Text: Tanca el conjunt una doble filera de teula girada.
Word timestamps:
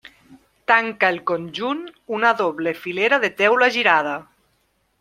Tanca 0.71 1.09
el 1.15 1.19
conjunt 1.31 1.83
una 2.19 2.31
doble 2.41 2.73
filera 2.87 3.21
de 3.27 3.31
teula 3.43 3.69
girada. 3.79 4.17